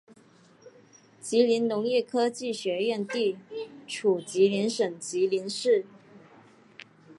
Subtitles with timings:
[1.19, 3.37] 吉林农业科技学院地
[3.87, 5.85] 处吉林省吉林市。